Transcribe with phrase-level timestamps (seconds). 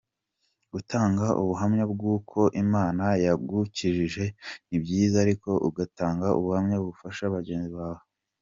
[0.73, 4.25] Gutanga ubuhamya bwuko Imana yagukijije
[4.67, 8.03] ni byiza ariko ugatanga ubuhamya bufasha bagenzi bawe.